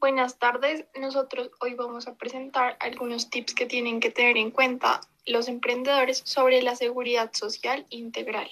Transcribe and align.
Buenas 0.00 0.38
tardes. 0.38 0.84
Nosotros 0.94 1.50
hoy 1.58 1.74
vamos 1.74 2.06
a 2.06 2.14
presentar 2.14 2.76
algunos 2.78 3.30
tips 3.30 3.52
que 3.52 3.66
tienen 3.66 3.98
que 3.98 4.12
tener 4.12 4.36
en 4.36 4.52
cuenta 4.52 5.00
los 5.26 5.48
emprendedores 5.48 6.22
sobre 6.24 6.62
la 6.62 6.76
seguridad 6.76 7.32
social 7.32 7.84
integral. 7.90 8.48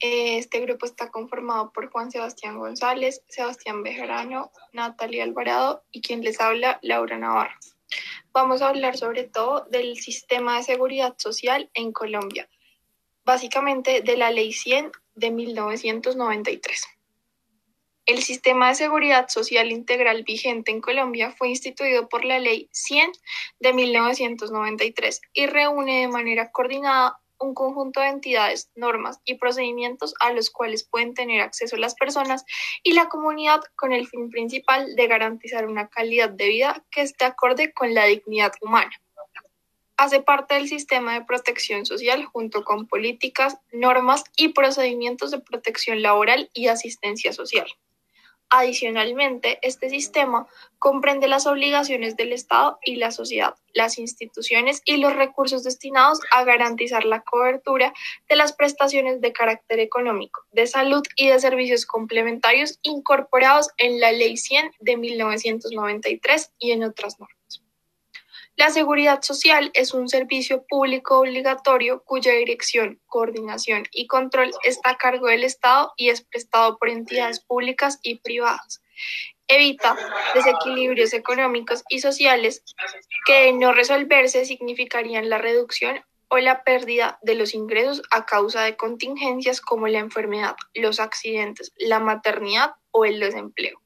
Este 0.00 0.58
grupo 0.58 0.84
está 0.84 1.12
conformado 1.12 1.72
por 1.72 1.88
Juan 1.92 2.10
Sebastián 2.10 2.58
González, 2.58 3.22
Sebastián 3.28 3.84
Bejarano, 3.84 4.50
Natalia 4.72 5.22
Alvarado 5.22 5.84
y 5.92 6.02
quien 6.02 6.24
les 6.24 6.40
habla, 6.40 6.80
Laura 6.82 7.16
Navarro. 7.18 7.54
Vamos 8.32 8.60
a 8.60 8.70
hablar 8.70 8.96
sobre 8.96 9.22
todo 9.22 9.64
del 9.70 9.96
sistema 9.96 10.56
de 10.56 10.64
seguridad 10.64 11.14
social 11.18 11.70
en 11.74 11.92
Colombia, 11.92 12.48
básicamente 13.24 14.00
de 14.00 14.16
la 14.16 14.32
Ley 14.32 14.52
100 14.52 14.90
de 15.14 15.30
1993. 15.30 16.97
El 18.08 18.22
sistema 18.22 18.68
de 18.68 18.74
seguridad 18.74 19.28
social 19.28 19.70
integral 19.70 20.22
vigente 20.22 20.70
en 20.70 20.80
Colombia 20.80 21.30
fue 21.30 21.50
instituido 21.50 22.08
por 22.08 22.24
la 22.24 22.38
Ley 22.38 22.70
100 22.72 23.12
de 23.60 23.74
1993 23.74 25.20
y 25.34 25.44
reúne 25.44 26.00
de 26.00 26.08
manera 26.08 26.50
coordinada 26.50 27.20
un 27.38 27.52
conjunto 27.52 28.00
de 28.00 28.06
entidades, 28.06 28.70
normas 28.74 29.20
y 29.26 29.34
procedimientos 29.34 30.14
a 30.20 30.32
los 30.32 30.48
cuales 30.48 30.84
pueden 30.84 31.12
tener 31.12 31.42
acceso 31.42 31.76
las 31.76 31.94
personas 31.96 32.46
y 32.82 32.92
la 32.92 33.10
comunidad 33.10 33.60
con 33.76 33.92
el 33.92 34.08
fin 34.08 34.30
principal 34.30 34.96
de 34.96 35.06
garantizar 35.06 35.66
una 35.66 35.88
calidad 35.88 36.30
de 36.30 36.48
vida 36.48 36.82
que 36.90 37.02
esté 37.02 37.26
acorde 37.26 37.74
con 37.74 37.92
la 37.92 38.06
dignidad 38.06 38.54
humana. 38.62 38.90
Hace 39.98 40.20
parte 40.20 40.54
del 40.54 40.66
sistema 40.66 41.12
de 41.12 41.26
protección 41.26 41.84
social 41.84 42.24
junto 42.24 42.64
con 42.64 42.86
políticas, 42.86 43.58
normas 43.70 44.24
y 44.34 44.48
procedimientos 44.48 45.30
de 45.30 45.40
protección 45.40 46.00
laboral 46.00 46.48
y 46.54 46.68
asistencia 46.68 47.34
social. 47.34 47.66
Adicionalmente, 48.50 49.58
este 49.60 49.90
sistema 49.90 50.46
comprende 50.78 51.28
las 51.28 51.46
obligaciones 51.46 52.16
del 52.16 52.32
Estado 52.32 52.78
y 52.82 52.96
la 52.96 53.10
sociedad, 53.10 53.54
las 53.74 53.98
instituciones 53.98 54.80
y 54.86 54.96
los 54.96 55.14
recursos 55.14 55.64
destinados 55.64 56.20
a 56.30 56.44
garantizar 56.44 57.04
la 57.04 57.20
cobertura 57.20 57.92
de 58.26 58.36
las 58.36 58.54
prestaciones 58.54 59.20
de 59.20 59.32
carácter 59.32 59.80
económico, 59.80 60.44
de 60.52 60.66
salud 60.66 61.02
y 61.16 61.28
de 61.28 61.40
servicios 61.40 61.84
complementarios 61.84 62.78
incorporados 62.82 63.68
en 63.76 64.00
la 64.00 64.12
Ley 64.12 64.38
100 64.38 64.72
de 64.80 64.96
1993 64.96 66.52
y 66.58 66.72
en 66.72 66.84
otras 66.84 67.20
normas. 67.20 67.37
La 68.58 68.70
seguridad 68.70 69.22
social 69.22 69.70
es 69.72 69.94
un 69.94 70.08
servicio 70.08 70.64
público 70.66 71.20
obligatorio 71.20 72.02
cuya 72.02 72.32
dirección, 72.32 73.00
coordinación 73.06 73.84
y 73.92 74.08
control 74.08 74.50
está 74.64 74.90
a 74.90 74.96
cargo 74.96 75.28
del 75.28 75.44
Estado 75.44 75.92
y 75.96 76.08
es 76.08 76.22
prestado 76.22 76.76
por 76.76 76.88
entidades 76.88 77.38
públicas 77.38 78.00
y 78.02 78.16
privadas. 78.16 78.82
Evita 79.46 79.96
desequilibrios 80.34 81.12
económicos 81.12 81.84
y 81.88 82.00
sociales 82.00 82.64
que 83.26 83.44
de 83.44 83.52
no 83.52 83.72
resolverse 83.72 84.44
significarían 84.44 85.30
la 85.30 85.38
reducción 85.38 86.04
o 86.26 86.38
la 86.38 86.64
pérdida 86.64 87.20
de 87.22 87.36
los 87.36 87.54
ingresos 87.54 88.02
a 88.10 88.26
causa 88.26 88.64
de 88.64 88.76
contingencias 88.76 89.60
como 89.60 89.86
la 89.86 90.00
enfermedad, 90.00 90.56
los 90.74 90.98
accidentes, 90.98 91.72
la 91.76 92.00
maternidad 92.00 92.72
o 92.90 93.04
el 93.04 93.20
desempleo. 93.20 93.80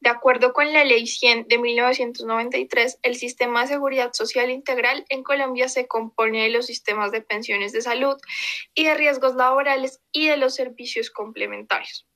De 0.00 0.08
acuerdo 0.08 0.54
con 0.54 0.72
la 0.72 0.82
Ley 0.82 1.06
100 1.06 1.48
de 1.48 1.58
1993, 1.58 3.00
el 3.02 3.16
sistema 3.16 3.60
de 3.60 3.68
seguridad 3.68 4.14
social 4.14 4.50
integral 4.50 5.04
en 5.10 5.22
Colombia 5.22 5.68
se 5.68 5.86
compone 5.86 6.42
de 6.42 6.50
los 6.50 6.66
sistemas 6.66 7.12
de 7.12 7.20
pensiones 7.20 7.72
de 7.72 7.82
salud 7.82 8.16
y 8.74 8.84
de 8.84 8.94
riesgos 8.94 9.34
laborales 9.34 10.00
y 10.10 10.26
de 10.26 10.38
los 10.38 10.54
servicios 10.54 11.10
complementarios. 11.10 12.06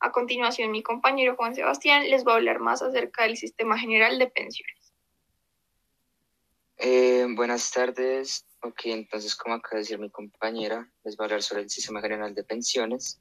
A 0.00 0.10
continuación, 0.10 0.70
mi 0.70 0.82
compañero 0.82 1.36
Juan 1.36 1.54
Sebastián 1.54 2.08
les 2.08 2.26
va 2.26 2.32
a 2.32 2.36
hablar 2.36 2.60
más 2.60 2.80
acerca 2.80 3.24
del 3.24 3.36
sistema 3.36 3.78
general 3.78 4.18
de 4.18 4.28
pensiones. 4.28 4.94
Eh, 6.78 7.26
buenas 7.34 7.70
tardes. 7.70 8.46
Ok, 8.62 8.86
entonces, 8.86 9.36
como 9.36 9.56
acaba 9.56 9.74
de 9.74 9.80
decir 9.80 9.98
mi 9.98 10.10
compañera, 10.10 10.90
les 11.04 11.16
va 11.16 11.24
a 11.24 11.26
hablar 11.26 11.42
sobre 11.42 11.62
el 11.62 11.70
sistema 11.70 12.00
general 12.00 12.34
de 12.34 12.44
pensiones. 12.44 13.20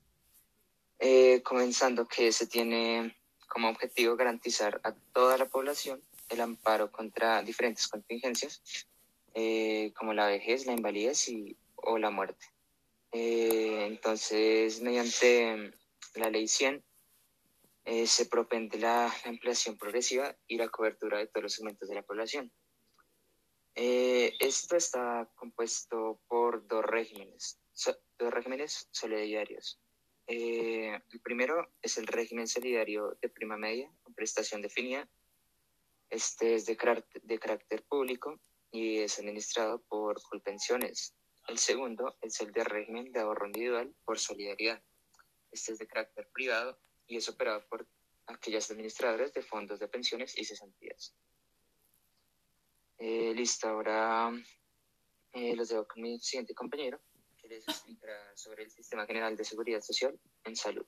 Eh, 0.99 1.41
comenzando 1.43 2.07
que 2.07 2.31
se 2.31 2.47
tiene 2.47 3.15
como 3.57 3.69
objetivo 3.69 4.15
garantizar 4.15 4.79
a 4.83 4.93
toda 5.13 5.35
la 5.35 5.47
población 5.47 5.99
el 6.29 6.41
amparo 6.41 6.91
contra 6.91 7.41
diferentes 7.41 7.87
contingencias, 7.87 8.61
eh, 9.33 9.91
como 9.97 10.13
la 10.13 10.27
vejez, 10.27 10.67
la 10.67 10.73
invalidez 10.73 11.27
y, 11.27 11.57
o 11.75 11.97
la 11.97 12.11
muerte. 12.11 12.45
Eh, 13.13 13.87
entonces, 13.87 14.79
mediante 14.81 15.73
la 16.13 16.29
ley 16.29 16.47
100, 16.47 16.83
eh, 17.85 18.05
se 18.05 18.27
propende 18.27 18.77
la, 18.77 19.11
ampliación 19.25 19.75
progresiva 19.75 20.35
y 20.47 20.57
la 20.57 20.69
cobertura 20.69 21.17
de 21.17 21.25
todos 21.25 21.45
los 21.45 21.53
segmentos 21.53 21.89
de 21.89 21.95
la 21.95 22.03
población. 22.03 22.51
esto 23.73 24.75
está 24.75 25.27
compuesto 25.33 26.19
por 26.27 26.67
dos 26.67 26.85
regímenes, 26.85 27.57
dos 28.19 28.31
regímenes 28.31 28.87
solidarios. 28.91 29.79
Eh, 30.27 30.93
el 31.11 31.21
primero 31.21 31.71
es 31.81 31.97
el 31.97 32.05
régimen 32.05 32.47
solidario 32.47 33.17
de 33.21 33.29
prima 33.29 33.57
media 33.57 33.89
prestación 34.17 34.61
definida. 34.61 35.07
Este 36.09 36.55
es 36.55 36.65
de 36.65 36.75
carácter, 36.75 37.21
de 37.21 37.39
carácter 37.39 37.83
público 37.83 38.39
y 38.71 38.97
es 38.97 39.19
administrado 39.19 39.81
por 39.83 40.21
Colpensiones. 40.23 41.15
El 41.47 41.59
segundo 41.59 42.17
es 42.21 42.41
el 42.41 42.51
de 42.51 42.63
régimen 42.63 43.11
de 43.13 43.21
ahorro 43.21 43.45
individual 43.45 43.95
por 44.03 44.19
solidaridad. 44.19 44.81
Este 45.51 45.73
es 45.73 45.79
de 45.79 45.87
carácter 45.87 46.27
privado 46.33 46.77
y 47.05 47.17
es 47.17 47.29
operado 47.29 47.65
por 47.69 47.87
aquellas 48.25 48.69
administradoras 48.71 49.31
de 49.31 49.43
fondos 49.43 49.79
de 49.79 49.87
pensiones 49.87 50.37
y 50.37 50.43
cesantías. 50.43 51.15
Eh, 52.97 53.33
listo, 53.35 53.69
ahora 53.69 54.31
eh, 55.33 55.55
los 55.55 55.69
dejo 55.69 55.87
con 55.87 56.01
mi 56.01 56.19
siguiente 56.19 56.55
compañero 56.55 56.99
sobre 58.35 58.63
el 58.63 58.71
Sistema 58.71 59.05
General 59.05 59.35
de 59.35 59.43
Seguridad 59.43 59.81
Social 59.81 60.19
en 60.43 60.55
Salud. 60.55 60.85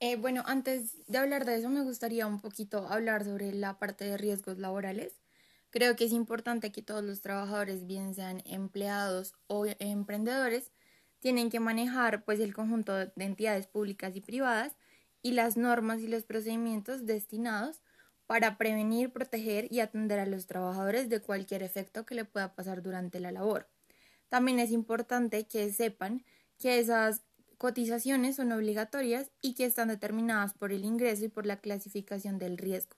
Eh, 0.00 0.16
bueno, 0.16 0.42
antes 0.46 1.06
de 1.06 1.18
hablar 1.18 1.44
de 1.44 1.56
eso, 1.56 1.68
me 1.68 1.82
gustaría 1.82 2.26
un 2.26 2.40
poquito 2.40 2.88
hablar 2.88 3.24
sobre 3.24 3.52
la 3.52 3.78
parte 3.78 4.04
de 4.04 4.16
riesgos 4.16 4.58
laborales. 4.58 5.22
Creo 5.70 5.94
que 5.94 6.04
es 6.04 6.12
importante 6.12 6.72
que 6.72 6.82
todos 6.82 7.04
los 7.04 7.20
trabajadores, 7.20 7.86
bien 7.86 8.14
sean 8.14 8.42
empleados 8.44 9.34
o 9.46 9.64
emprendedores, 9.78 10.72
tienen 11.20 11.50
que 11.50 11.60
manejar 11.60 12.24
pues 12.24 12.40
el 12.40 12.52
conjunto 12.52 12.96
de 12.96 13.12
entidades 13.16 13.68
públicas 13.68 14.16
y 14.16 14.20
privadas 14.20 14.76
y 15.22 15.32
las 15.32 15.56
normas 15.56 16.00
y 16.00 16.08
los 16.08 16.24
procedimientos 16.24 17.06
destinados 17.06 17.80
para 18.26 18.58
prevenir, 18.58 19.12
proteger 19.12 19.72
y 19.72 19.78
atender 19.78 20.18
a 20.18 20.26
los 20.26 20.46
trabajadores 20.46 21.08
de 21.08 21.20
cualquier 21.20 21.62
efecto 21.62 22.04
que 22.04 22.16
le 22.16 22.24
pueda 22.24 22.56
pasar 22.56 22.82
durante 22.82 23.20
la 23.20 23.30
labor. 23.30 23.68
También 24.32 24.60
es 24.60 24.70
importante 24.70 25.46
que 25.46 25.70
sepan 25.74 26.24
que 26.58 26.78
esas 26.78 27.20
cotizaciones 27.58 28.36
son 28.36 28.50
obligatorias 28.52 29.30
y 29.42 29.52
que 29.52 29.66
están 29.66 29.88
determinadas 29.88 30.54
por 30.54 30.72
el 30.72 30.86
ingreso 30.86 31.26
y 31.26 31.28
por 31.28 31.44
la 31.44 31.60
clasificación 31.60 32.38
del 32.38 32.56
riesgo. 32.56 32.96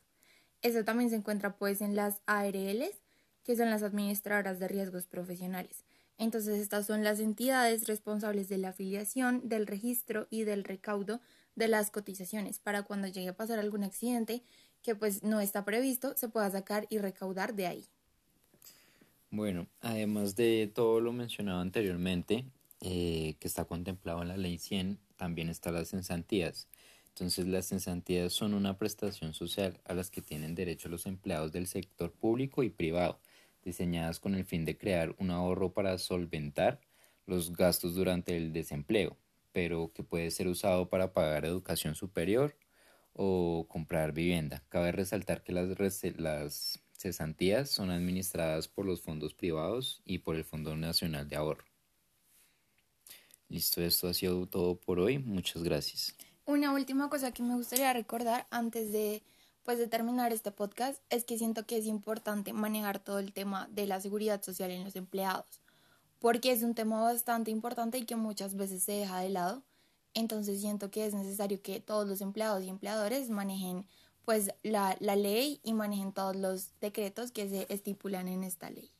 Eso 0.62 0.84
también 0.84 1.10
se 1.10 1.16
encuentra 1.16 1.56
pues 1.56 1.80
en 1.80 1.96
las 1.96 2.22
ARLs, 2.26 3.02
que 3.42 3.56
son 3.56 3.68
las 3.68 3.82
administradoras 3.82 4.60
de 4.60 4.68
riesgos 4.68 5.08
profesionales. 5.08 5.84
Entonces 6.18 6.60
estas 6.60 6.86
son 6.86 7.02
las 7.02 7.18
entidades 7.18 7.88
responsables 7.88 8.48
de 8.48 8.58
la 8.58 8.68
afiliación, 8.68 9.48
del 9.48 9.66
registro 9.66 10.28
y 10.30 10.44
del 10.44 10.62
recaudo 10.62 11.20
de 11.56 11.66
las 11.66 11.90
cotizaciones 11.90 12.60
para 12.60 12.84
cuando 12.84 13.08
llegue 13.08 13.30
a 13.30 13.36
pasar 13.36 13.58
algún 13.58 13.82
accidente 13.82 14.44
que 14.82 14.94
pues 14.94 15.24
no 15.24 15.40
está 15.40 15.64
previsto 15.64 16.16
se 16.16 16.28
pueda 16.28 16.48
sacar 16.52 16.86
y 16.90 16.98
recaudar 16.98 17.54
de 17.56 17.66
ahí. 17.66 17.88
Bueno, 19.36 19.66
además 19.80 20.36
de 20.36 20.70
todo 20.72 21.00
lo 21.00 21.12
mencionado 21.12 21.60
anteriormente, 21.60 22.44
eh, 22.80 23.34
que 23.40 23.48
está 23.48 23.64
contemplado 23.64 24.22
en 24.22 24.28
la 24.28 24.36
ley 24.36 24.58
100, 24.58 25.00
también 25.16 25.48
están 25.48 25.74
las 25.74 25.88
cesantías. 25.90 26.68
Entonces, 27.08 27.48
las 27.48 27.66
cesantías 27.66 28.32
son 28.32 28.54
una 28.54 28.78
prestación 28.78 29.34
social 29.34 29.80
a 29.86 29.94
las 29.94 30.12
que 30.12 30.22
tienen 30.22 30.54
derecho 30.54 30.88
los 30.88 31.04
empleados 31.06 31.50
del 31.50 31.66
sector 31.66 32.12
público 32.12 32.62
y 32.62 32.70
privado, 32.70 33.18
diseñadas 33.64 34.20
con 34.20 34.36
el 34.36 34.44
fin 34.44 34.64
de 34.64 34.78
crear 34.78 35.16
un 35.18 35.32
ahorro 35.32 35.72
para 35.72 35.98
solventar 35.98 36.80
los 37.26 37.56
gastos 37.56 37.96
durante 37.96 38.36
el 38.36 38.52
desempleo, 38.52 39.16
pero 39.50 39.90
que 39.92 40.04
puede 40.04 40.30
ser 40.30 40.46
usado 40.46 40.88
para 40.88 41.12
pagar 41.12 41.44
educación 41.44 41.96
superior 41.96 42.56
o 43.14 43.66
comprar 43.68 44.12
vivienda. 44.12 44.62
Cabe 44.68 44.92
resaltar 44.92 45.42
que 45.42 45.52
las, 45.52 45.66
las 46.18 46.83
cesantías 47.04 47.68
son 47.68 47.90
administradas 47.90 48.66
por 48.66 48.86
los 48.86 49.02
fondos 49.02 49.34
privados 49.34 50.00
y 50.06 50.20
por 50.20 50.36
el 50.36 50.44
Fondo 50.44 50.74
Nacional 50.74 51.28
de 51.28 51.36
Ahorro. 51.36 51.64
Listo, 53.50 53.82
esto 53.82 54.08
ha 54.08 54.14
sido 54.14 54.46
todo 54.46 54.76
por 54.76 54.98
hoy. 54.98 55.18
Muchas 55.18 55.62
gracias. 55.62 56.14
Una 56.46 56.72
última 56.72 57.10
cosa 57.10 57.30
que 57.30 57.42
me 57.42 57.56
gustaría 57.56 57.92
recordar 57.92 58.46
antes 58.50 58.90
de 58.90 59.22
pues 59.64 59.78
de 59.78 59.86
terminar 59.86 60.32
este 60.32 60.50
podcast 60.50 61.00
es 61.10 61.24
que 61.24 61.38
siento 61.38 61.66
que 61.66 61.78
es 61.78 61.86
importante 61.86 62.52
manejar 62.52 62.98
todo 62.98 63.18
el 63.18 63.32
tema 63.32 63.68
de 63.70 63.86
la 63.86 64.00
seguridad 64.00 64.42
social 64.42 64.70
en 64.70 64.84
los 64.84 64.96
empleados, 64.96 65.60
porque 66.20 66.52
es 66.52 66.62
un 66.62 66.74
tema 66.74 67.02
bastante 67.02 67.50
importante 67.50 67.98
y 67.98 68.04
que 68.04 68.16
muchas 68.16 68.56
veces 68.56 68.82
se 68.82 68.92
deja 68.92 69.20
de 69.20 69.30
lado 69.30 69.62
Entonces 70.12 70.60
siento 70.60 70.90
que 70.90 71.06
es 71.06 71.14
necesario 71.14 71.60
que 71.62 71.80
todos 71.80 72.06
los 72.06 72.20
empleados 72.20 72.62
y 72.62 72.68
empleadores 72.68 73.30
manejen 73.30 73.86
pues 74.24 74.50
la, 74.62 74.96
la 75.00 75.16
ley 75.16 75.60
y 75.62 75.74
manejen 75.74 76.12
todos 76.12 76.36
los 76.36 76.72
decretos 76.80 77.32
que 77.32 77.48
se 77.48 77.66
estipulan 77.72 78.28
en 78.28 78.44
esta 78.44 78.70
ley. 78.70 78.93